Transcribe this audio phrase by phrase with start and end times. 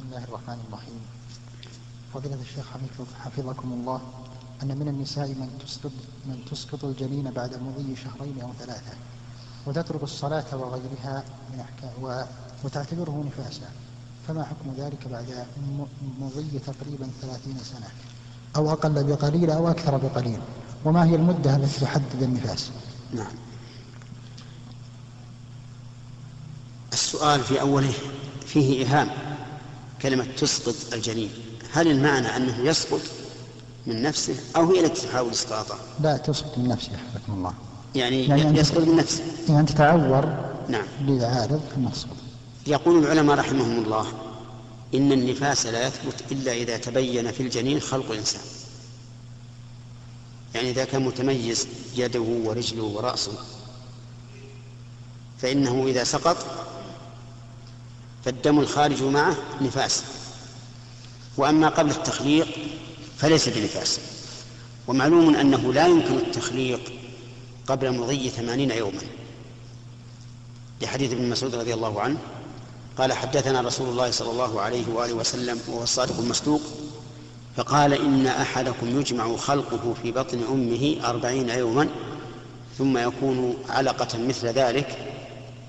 [0.00, 1.00] بسم الله الرحمن الرحيم.
[2.14, 2.66] فضيلة الشيخ
[3.24, 4.00] حفظكم الله
[4.62, 5.92] أن من النساء من تسقط
[6.26, 8.92] من تسقط الجنين بعد مضي شهرين أو ثلاثة
[9.66, 12.24] وتترك الصلاة وغيرها من أحكام
[12.64, 13.70] وتعتبره نفاسا.
[14.28, 15.46] فما حكم ذلك بعد
[16.20, 17.88] مضي تقريبا ثلاثين سنة؟
[18.56, 20.40] أو أقل بقليل أو أكثر بقليل.
[20.84, 22.70] وما هي المدة التي تحدد النفاس؟
[23.14, 23.32] نعم.
[26.92, 27.94] السؤال في أوله
[28.46, 29.29] فيه إيهام
[30.02, 31.30] كلمة تسقط الجنين.
[31.72, 33.00] هل المعنى أنه يسقط
[33.86, 37.54] من نفسه أو هي التي تحاول إسقاطه لا تسقط من نفسه حفظكم الله.
[37.94, 39.22] يعني, يعني يسقط من نفسه.
[39.48, 40.86] يعني أنت تعور نعم.
[41.00, 42.16] لعارض أن تسقط
[42.66, 44.06] يقول العلماء رحمهم الله
[44.94, 48.42] إن النفاس لا يثبت إلا إذا تبين في الجنين خلق الإنسان.
[50.54, 53.32] يعني إذا كان متميز يده ورجله ورأسه
[55.38, 56.36] فإنه إذا سقط
[58.24, 60.04] فالدم الخارج معه نفاس.
[61.36, 62.48] وأما قبل التخليق
[63.18, 64.00] فليس بنفاس.
[64.88, 66.92] ومعلوم أنه لا يمكن التخليق
[67.66, 69.00] قبل مضي ثمانين يوما.
[70.82, 72.18] لحديث ابن مسعود رضي الله عنه
[72.98, 76.60] قال حدثنا رسول الله صلى الله عليه وآله وسلم وهو الصادق المصدوق
[77.56, 81.88] فقال إن أحدكم يجمع خلقه في بطن أمه أربعين يوما
[82.78, 84.98] ثم يكون علقة مثل ذلك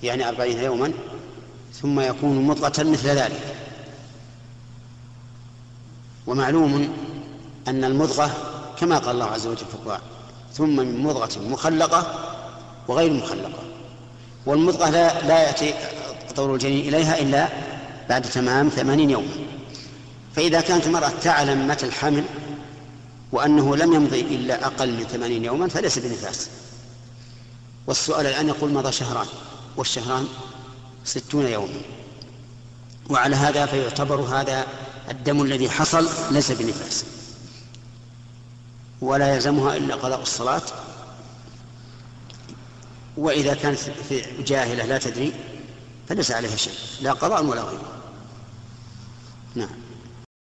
[0.03, 0.91] يعني أربعين يوما
[1.73, 3.55] ثم يكون مضغة مثل ذلك.
[6.27, 6.93] ومعلوم
[7.67, 8.31] أن المضغة
[8.79, 10.01] كما قال الله عز وجل في القرآن
[10.53, 12.15] ثم من مضغة مخلقة
[12.87, 13.59] وغير مخلقة.
[14.45, 15.73] والمضغة لا, لا يأتي
[16.35, 17.49] طور الجنين إليها إلا
[18.09, 19.27] بعد تمام ثمانين يوما
[20.35, 22.23] فإذا كانت المرأة تعلم متى الحمل
[23.31, 26.49] وأنه لم يمضي إلا أقل من ثمانين يوما فليس بنفاس.
[27.87, 29.27] والسؤال الآن يقول مضى شهران
[29.77, 30.27] والشهران
[31.05, 31.81] ستون يوما.
[33.09, 34.67] وعلى هذا فيعتبر هذا
[35.09, 37.05] الدم الذي حصل ليس بنفاس.
[39.01, 40.61] ولا يلزمها إلا قضاء الصلاة.
[43.17, 43.79] وإذا كانت
[44.39, 45.33] جاهلة لا تدري
[46.09, 46.73] فليس عليها شيء.
[47.01, 47.91] لا قضاء ولا غيره.
[49.55, 49.90] نعم.